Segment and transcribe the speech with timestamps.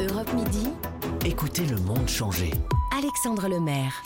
[0.00, 0.68] Europe Midi.
[1.24, 2.52] Écoutez le monde changer.
[2.96, 4.00] Alexandre Lemaire.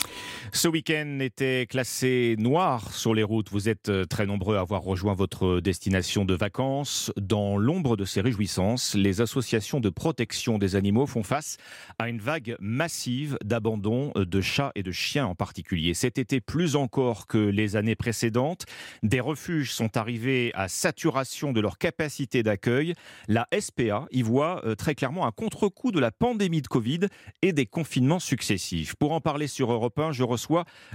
[0.54, 3.50] Ce week-end était classé noir sur les routes.
[3.50, 7.10] Vous êtes euh, très nombreux à avoir rejoint votre destination de vacances.
[7.16, 11.56] Dans l'ombre de ces réjouissances, les associations de protection des animaux font face
[11.98, 15.94] à une vague massive d'abandon de chats et de chiens en particulier.
[15.94, 18.66] Cet été, plus encore que les années précédentes,
[19.02, 22.92] des refuges sont arrivés à saturation de leur capacité d'accueil.
[23.26, 27.00] La SPA y voit euh, très clairement un contre-coup de la pandémie de Covid
[27.40, 28.96] et des confinements successifs.
[28.96, 30.41] Pour en parler sur Europe 1, je reçois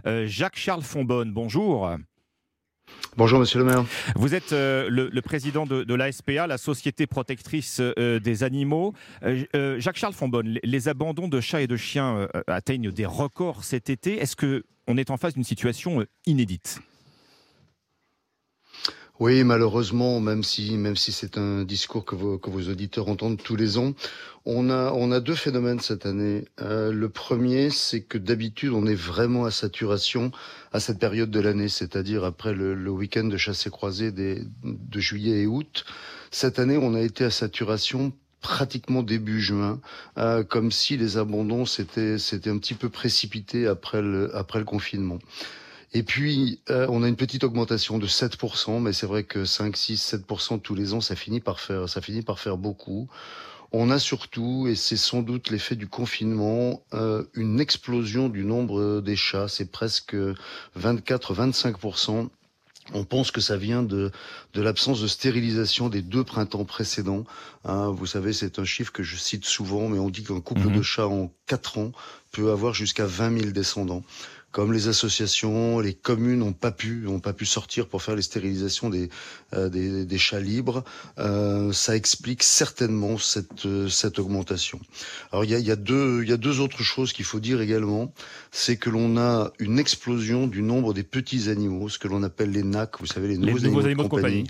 [0.05, 1.31] euh, Jacques-Charles Fonbonne.
[1.31, 1.89] Bonjour.
[3.17, 3.83] Bonjour Monsieur le maire.
[4.15, 8.93] Vous êtes euh, le, président de, de l'ASPA, la Société protectrice euh, des animaux.
[9.21, 14.17] Jacques-Charles Fonbonne, les abandons de chats et de chiens atteignent des records cet été.
[14.17, 16.79] Est-ce qu'on est en face d'une situation inédite?
[19.19, 23.41] Oui, malheureusement, même si même si c'est un discours que vos, que vos auditeurs entendent
[23.41, 23.93] tous les ans,
[24.45, 26.45] on a on a deux phénomènes cette année.
[26.61, 30.31] Euh, le premier, c'est que d'habitude on est vraiment à saturation
[30.71, 34.99] à cette période de l'année, c'est-à-dire après le, le week-end de chasse croisée des, de
[34.99, 35.85] juillet et août.
[36.29, 39.79] Cette année, on a été à saturation pratiquement début juin,
[40.17, 42.17] euh, comme si les abandons s'étaient
[42.49, 45.17] un petit peu précipité après le après le confinement.
[45.93, 49.75] Et puis, euh, on a une petite augmentation de 7%, mais c'est vrai que 5,
[49.75, 53.07] 6, 7% tous les ans, ça finit par faire, ça finit par faire beaucoup.
[53.71, 59.01] On a surtout, et c'est sans doute l'effet du confinement, euh, une explosion du nombre
[59.01, 59.47] des chats.
[59.47, 60.15] C'est presque
[60.79, 62.29] 24-25%.
[62.93, 64.11] On pense que ça vient de,
[64.53, 67.25] de l'absence de stérilisation des deux printemps précédents.
[67.65, 70.69] Hein, vous savez, c'est un chiffre que je cite souvent, mais on dit qu'un couple
[70.71, 70.83] de mhm.
[70.83, 71.91] chats en 4 ans
[72.31, 74.03] peut avoir jusqu'à 20 000 descendants
[74.57, 78.23] comme les associations, les communes n'ont pas pu, ont pas pu sortir pour faire les
[78.23, 79.07] stérilisations des
[79.53, 80.83] euh, des, chats libres,
[81.19, 84.79] euh, ça explique certainement cette euh, cette augmentation.
[85.31, 87.39] Alors il y a, y a deux il y a deux autres choses qu'il faut
[87.39, 88.11] dire également,
[88.49, 92.49] c'est que l'on a une explosion du nombre des petits animaux, ce que l'on appelle
[92.49, 94.47] les NAC, vous savez les nouveaux, animaux, de compagnie.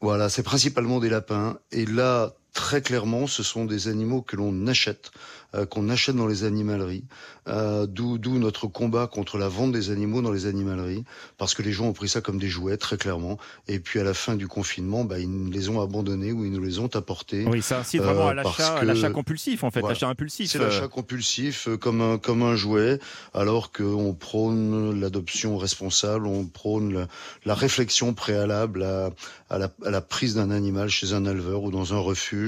[0.00, 1.58] Voilà, c'est principalement des lapins.
[1.72, 5.10] Et là, très clairement, ce sont des animaux que l'on achète,
[5.54, 7.04] euh, qu'on achète dans les animaleries.
[7.46, 11.04] Euh, D'où notre combat contre la vente des animaux dans les animaleries,
[11.38, 13.38] parce que les gens ont pris ça comme des jouets, très clairement.
[13.68, 16.52] Et puis à la fin du confinement, bah, ils nous les ont abandonnés ou ils
[16.52, 17.46] nous les ont apportés.
[17.46, 18.42] Oui, ça incite vraiment euh,
[18.76, 20.50] à l'achat compulsif, en fait, l'achat impulsif.
[20.50, 22.98] C'est l'achat compulsif comme un, comme un jouet,
[23.34, 27.08] alors qu'on prône l'adoption responsable, on prône la,
[27.44, 29.10] la réflexion préalable à,
[29.48, 32.47] à, la, à la prise d'un animal chez un éleveur ou dans un refuge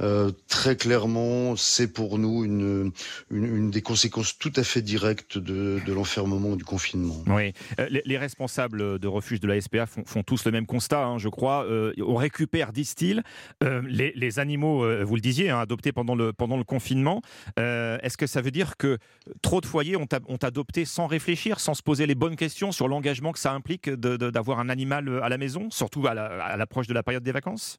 [0.00, 6.56] euh, très clairement, c'est pour nous une, des conséquences tout à fait directes de, l'enfermement
[6.56, 7.22] du confinement.
[7.26, 11.18] Oui, euh, les, responsables de refuge de la SPA font, tous le même constat, hein,
[11.18, 11.64] je crois.
[11.64, 13.22] Euh, on récupère, disent-ils,
[13.60, 16.32] les, animaux, vous le disiez, hein, adoptés pendant le,
[16.64, 17.22] confinement.
[17.56, 18.98] Est-ce que ça veut dire que
[19.42, 20.06] trop de foyers ont,
[20.42, 24.60] adopté sans réfléchir, sans se poser les bonnes questions sur l'engagement que ça implique d'avoir
[24.60, 26.14] un animal à la maison, surtout à
[26.56, 27.78] l'approche de la période des vacances?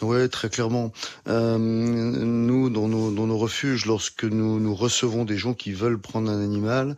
[0.00, 0.92] Oui, très clairement.
[1.26, 5.98] Euh, nous, dans nos, dans nos, refuges, lorsque nous, nous recevons des gens qui veulent
[5.98, 6.96] prendre un animal,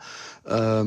[0.49, 0.85] euh,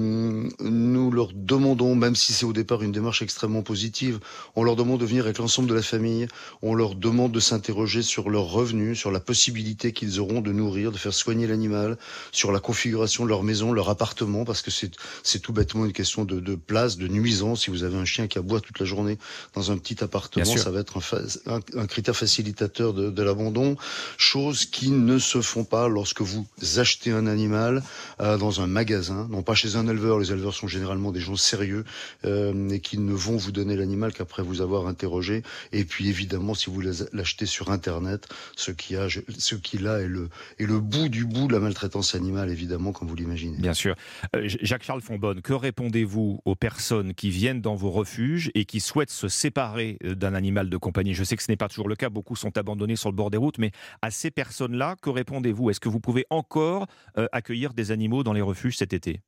[0.59, 4.19] nous leur demandons, même si c'est au départ une démarche extrêmement positive,
[4.55, 6.27] on leur demande de venir avec l'ensemble de la famille,
[6.61, 10.91] on leur demande de s'interroger sur leurs revenus, sur la possibilité qu'ils auront de nourrir,
[10.91, 11.97] de faire soigner l'animal,
[12.31, 16.25] sur la configuration de leur maison, leur appartement, parce que c'est tout bêtement une question
[16.25, 17.63] de, de, place, de nuisance.
[17.63, 19.17] Si vous avez un chien qui aboie toute la journée
[19.55, 20.99] dans un petit appartement, ça va être
[21.45, 23.77] un, un, un critère facilitateur de, de l'abandon,
[24.17, 26.45] choses qui ne se font pas lorsque vous
[26.77, 27.83] achetez un animal
[28.19, 30.19] euh, dans un magasin, non pas chez un éleveur.
[30.19, 31.85] Les éleveurs sont généralement des gens sérieux
[32.25, 35.43] euh, et qui ne vont vous donner l'animal qu'après vous avoir interrogé.
[35.71, 40.07] Et puis évidemment, si vous l'achetez sur Internet, ce qui a, ce qui là est
[40.07, 43.57] le est le bout du bout de la maltraitance animale, évidemment, comme vous l'imaginez.
[43.57, 43.95] Bien sûr.
[44.35, 49.11] Euh, Jacques-Charles Fonbonne, que répondez-vous aux personnes qui viennent dans vos refuges et qui souhaitent
[49.11, 51.13] se séparer d'un animal de compagnie?
[51.13, 53.29] Je sais que ce n'est pas toujours le cas, beaucoup sont abandonnés sur le bord
[53.29, 53.71] des routes, mais
[54.01, 55.69] à ces personnes-là, que répondez-vous?
[55.69, 56.87] Est-ce que vous pouvez encore
[57.17, 59.21] euh, accueillir des animaux dans les refuges cet été?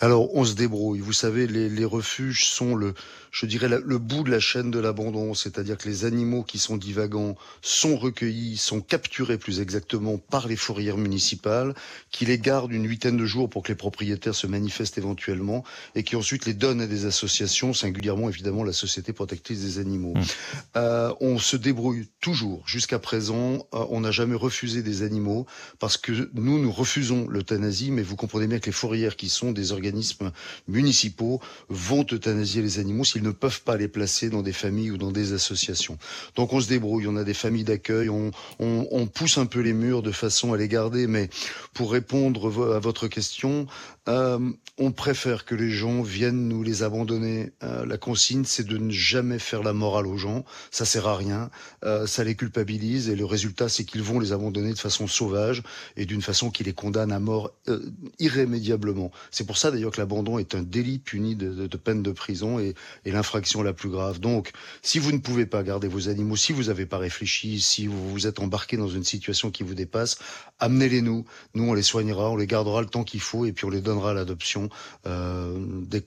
[0.00, 1.00] Alors, on se débrouille.
[1.00, 2.92] Vous savez, les, refuges sont le,
[3.30, 5.32] je dirais, le bout de la chaîne de l'abandon.
[5.32, 10.56] C'est-à-dire que les animaux qui sont divagants sont recueillis, sont capturés plus exactement par les
[10.56, 11.74] fourrières municipales,
[12.10, 15.64] qui les gardent une huitaine de jours pour que les propriétaires se manifestent éventuellement,
[15.94, 20.14] et qui ensuite les donnent à des associations, singulièrement évidemment la Société protectrice des animaux.
[20.14, 20.22] Mmh.
[20.76, 22.62] Euh, on se débrouille toujours.
[22.66, 25.46] Jusqu'à présent, euh, on n'a jamais refusé des animaux
[25.78, 29.52] parce que nous, nous refusons l'euthanasie, mais vous comprenez bien que les fourrières qui sont
[29.52, 30.32] des organismes organismes
[30.68, 34.96] municipaux vont euthanasier les animaux s'ils ne peuvent pas les placer dans des familles ou
[34.98, 35.98] dans des associations.
[36.34, 40.02] Donc on se débrouille, on a des familles d'accueil, on, pousse un peu les murs
[40.02, 41.30] de façon à les garder, mais
[41.72, 43.66] pour répondre à votre question,
[44.08, 44.38] euh,
[44.78, 47.52] on préfère que les gens viennent nous les abandonner.
[47.62, 50.44] Euh, la consigne, c'est de ne jamais faire la morale aux gens.
[50.70, 51.50] Ça sert à rien.
[51.84, 55.62] Euh, ça les culpabilise et le résultat, c'est qu'ils vont les abandonner de façon sauvage
[55.96, 57.52] et d'une façon qui les condamne à mort
[58.18, 59.10] irrémédiablement.
[59.30, 62.74] C'est pour ça d'ailleurs que l'abandon est un délit puni de, peine de prison et,
[63.04, 64.20] et l'infraction la plus grave.
[64.20, 64.52] Donc,
[64.82, 68.10] si vous ne pouvez pas garder vos animaux, si vous n'avez pas réfléchi, si vous
[68.10, 70.18] vous êtes embarqué dans une situation qui vous dépasse,
[70.58, 71.24] amenez-les nous.
[71.54, 73.80] Nous, on les soignera, on les gardera le temps qu'il faut et puis on les
[73.80, 74.68] donnera à l'adoption
[75.06, 75.56] euh,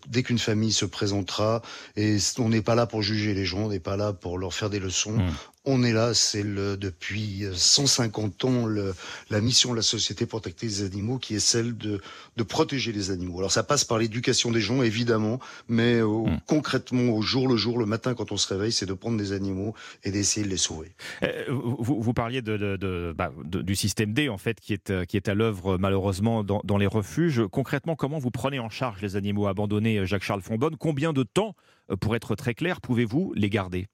[0.07, 1.61] dès, qu'une famille se présentera.
[1.95, 4.53] Et on n'est pas là pour juger les gens, on n'est pas là pour leur
[4.53, 5.17] faire des leçons.
[5.17, 5.31] Mmh.
[5.65, 8.93] On est là, c'est le, depuis 150 ans le,
[9.29, 11.99] la mission de la Société protectrice des animaux qui est celle de,
[12.37, 13.39] de protéger les animaux.
[13.39, 16.39] Alors ça passe par l'éducation des gens, évidemment, mais mmh.
[16.47, 19.33] concrètement, au jour le jour, le matin quand on se réveille, c'est de prendre des
[19.33, 20.91] animaux et d'essayer de les sauver.
[21.23, 25.27] Euh, vous, vous, parliez de, bah, du système D, en fait, qui est, qui est
[25.27, 27.43] à l'œuvre malheureusement dans, dans les refuges.
[27.51, 31.55] Concrètement, comment vous prenez en charge les animaux abandonnés, Jacques-Charles Fonbonne Combien de temps,
[31.91, 33.87] euh, pour être très clair, pouvez-vous les garder?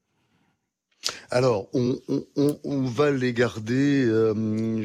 [1.31, 4.33] Alors, on, on, on, va les garder, euh,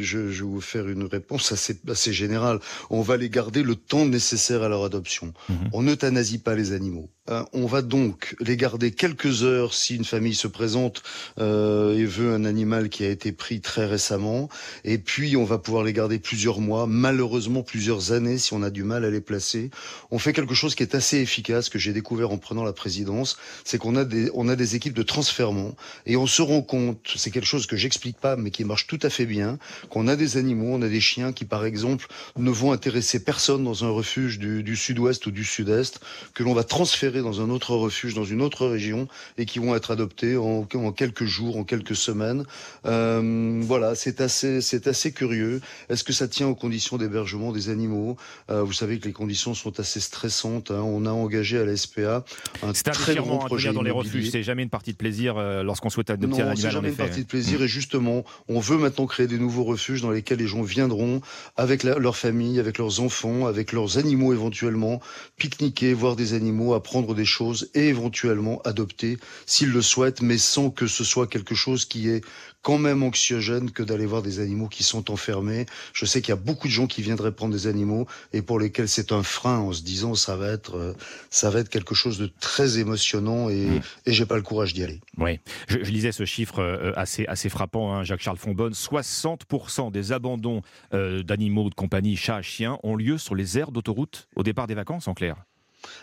[0.00, 3.74] je, je, vais vous faire une réponse assez, assez générale, on va les garder le
[3.74, 5.32] temps nécessaire à leur adoption.
[5.48, 5.70] Mhm.
[5.72, 7.10] On n'euthanasie pas les animaux.
[7.30, 11.02] Euh, on va donc les garder quelques heures si une famille se présente
[11.38, 14.48] euh, et veut un animal qui a été pris très récemment.
[14.84, 18.70] Et puis, on va pouvoir les garder plusieurs mois, malheureusement plusieurs années si on a
[18.70, 19.70] du mal à les placer.
[20.10, 23.36] On fait quelque chose qui est assez efficace, que j'ai découvert en prenant la présidence,
[23.64, 25.74] c'est qu'on a des, on a des équipes de transfèrement
[26.06, 28.98] et on se rend compte, c'est quelque chose que j'explique pas, mais qui marche tout
[29.02, 32.06] à fait bien, qu'on a des animaux, on a des chiens qui, par exemple,
[32.36, 36.00] ne vont intéresser personne dans un refuge du, du sud-ouest ou du sud-est,
[36.34, 39.08] que l'on va transférer dans un autre refuge, dans une autre région,
[39.38, 42.44] et qui vont être adoptés en, en quelques jours, en quelques semaines.
[42.86, 45.60] Euh, voilà, c'est assez, c'est assez curieux.
[45.88, 48.16] Est-ce que ça tient aux conditions d'hébergement des animaux?
[48.50, 50.70] Euh, Vous savez que les conditions sont assez stressantes.
[50.70, 50.82] Hein.
[50.84, 52.24] On a engagé à la SPA
[52.62, 54.30] un très grand projet dans les refuges.
[54.30, 56.58] C'est jamais une partie de plaisir euh, lorsqu'on souhaite adopter un animal.
[56.58, 57.62] C'est jamais une partie de plaisir.
[57.62, 61.20] Et justement, on veut maintenant créer des nouveaux refuges dans lesquels les gens viendront
[61.56, 65.00] avec leur famille, avec leurs enfants, avec leurs animaux éventuellement,
[65.36, 70.70] pique-niquer, voir des animaux, apprendre des choses et éventuellement adopter s'ils le souhaitent, mais sans
[70.70, 72.22] que ce soit quelque chose qui est
[72.62, 75.66] quand même anxiogène que d'aller voir des animaux qui sont enfermés.
[75.92, 78.58] Je sais qu'il y a beaucoup de gens qui viendraient prendre des animaux et pour
[78.58, 80.92] lesquels c'est un frein en se disant ça va être euh,
[81.30, 83.80] ça va être quelque chose de très émotionnant et, mmh.
[84.06, 85.00] et j'ai pas le courage d'y aller.
[85.16, 88.72] Oui, je, lisais ce chiffre euh, assez assez frappant, hein, Jacques Charles Fonbonne.
[88.72, 90.62] 60% des abandons
[90.92, 94.74] euh, d'animaux de compagnie, chats, chiens, ont lieu sur les aires d'autoroute au départ des
[94.74, 95.36] vacances, en clair.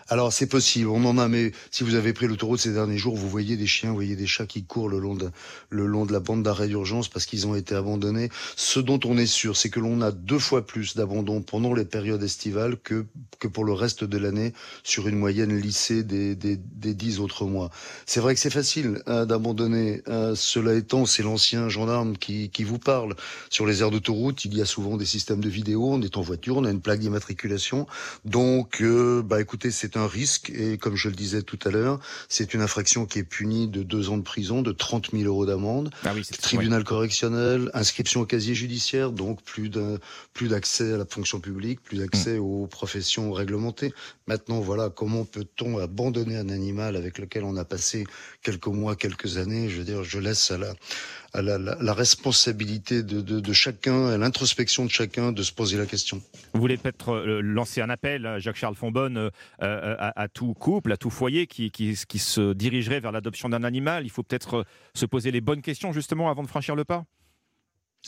[0.09, 3.15] Alors c'est possible, on en a, mais si vous avez pris l'autoroute ces derniers jours,
[3.15, 5.29] vous voyez des chiens, vous voyez des chats qui courent le long de,
[5.69, 8.29] le long de la bande d'arrêt d'urgence parce qu'ils ont été abandonnés.
[8.55, 11.85] Ce dont on est sûr, c'est que l'on a deux fois plus d'abandons pendant les
[11.85, 13.05] périodes estivales que,
[13.39, 14.53] que pour le reste de l'année
[14.83, 17.69] sur une moyenne lissée des, des, des dix autres mois.
[18.05, 20.01] C'est vrai que c'est facile hein, d'abandonner.
[20.07, 20.33] Hein.
[20.35, 23.15] cela étant, c'est l'ancien gendarme qui, qui vous parle.
[23.49, 26.21] Sur les aires d'autoroute, il y a souvent des systèmes de vidéo, on est en
[26.21, 27.87] voiture, on a une plaque d'immatriculation.
[28.25, 31.99] Donc, euh, bah écoutez, c'est un risque et comme je le disais tout à l'heure,
[32.29, 35.45] c'est une infraction qui est punie de deux ans de prison, de 30 000 euros
[35.45, 39.71] d'amende, ah tribunal correctionnel, inscription au casier judiciaire, donc plus
[40.33, 42.43] plus d'accès à la fonction publique, plus d'accès hmm.
[42.43, 43.93] aux professions réglementées.
[44.27, 48.05] Maintenant, voilà, comment peut-on abandonner un animal avec lequel on a passé
[48.43, 49.69] quelques mois, quelques années?
[49.69, 50.73] Je veux dire, je laisse à la
[51.33, 56.21] à la, responsabilité de, chacun, à l'introspection de chacun de se poser la question.
[56.53, 59.29] Vous voulez peut-être euh, lancer un appel, Jacques-Charles Fonbonne, euh,
[59.61, 64.05] euh, à, à, tout couple, à tout foyer qui se dirigerait vers l'adoption d'un animal
[64.05, 67.05] Il faut peut-être se poser les bonnes questions justement avant de franchir le pas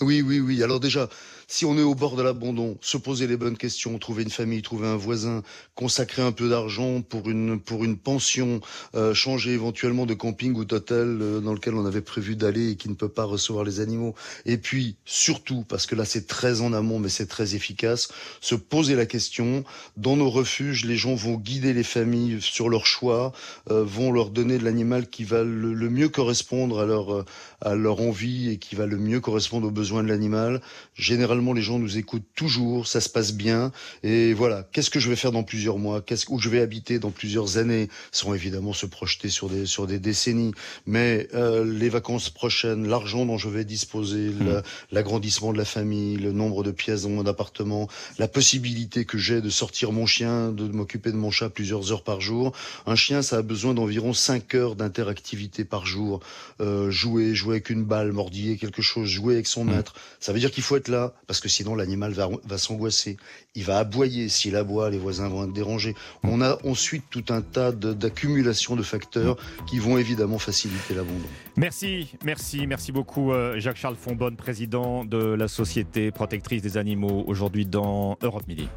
[0.01, 0.63] oui, oui, oui.
[0.63, 1.09] Alors déjà,
[1.51, 4.61] si on est au bord de l'abandon, se poser les bonnes questions, trouver une famille,
[4.61, 5.41] trouver un voisin,
[5.73, 8.61] consacrer un peu d'argent pour une pour une pension,
[8.93, 12.75] euh, changer éventuellement de camping ou d'hôtel euh, dans lequel on avait prévu d'aller et
[12.75, 14.13] qui ne peut pas recevoir les animaux.
[14.45, 18.09] Et puis surtout, parce que là c'est très en amont, mais c'est très efficace,
[18.41, 19.63] se poser la question.
[19.97, 23.33] Dans nos refuges, les gens vont guider les familles sur leur choix,
[23.71, 27.25] euh, vont leur donner de l'animal qui va le, le, mieux correspondre à leur
[27.61, 30.61] à leur envie et qui va le mieux correspondre aux besoins besoins de l'animal.
[30.93, 33.71] Généralement, les gens nous écoutent toujours, ça se passe bien.
[34.03, 36.01] Et voilà, qu'est-ce que je vais faire dans plusieurs mois?
[36.01, 37.89] Qu'est-ce où je vais habiter dans plusieurs années?
[38.11, 40.53] Sans évidemment se projeter sur des sur des décennies,
[40.85, 44.61] mais euh, les vacances prochaines, l'argent dont je vais disposer, mmh.
[44.91, 47.87] l'agrandissement de la famille, le nombre de pièces dans mon appartement,
[48.19, 52.03] la possibilité que j'ai de sortir mon chien, de m'occuper de mon chat plusieurs heures
[52.03, 52.51] par jour.
[52.85, 56.19] Un chien, ça a besoin d'environ 5 heures d'interactivité par jour.
[56.61, 59.75] Euh, jouer, jouer avec une balle, mordiller quelque chose, jouer avec son mmh.
[59.75, 59.93] maître.
[60.19, 63.17] Ça veut dire qu'il faut être là, parce que sinon l'animal va, va s'angoisser.
[63.55, 64.29] Il va aboyer.
[64.29, 65.95] S'il aboie, les voisins vont être dérangés.
[66.23, 71.27] On a ensuite tout un tas d'accumulation de, facteurs qui vont évidemment faciliter l'abandon.
[71.55, 77.65] Merci, merci, merci beaucoup euh, Jacques-Charles Fonbonne, président de la Société protectrice des animaux, aujourd'hui
[77.65, 78.67] dans Europe Midi.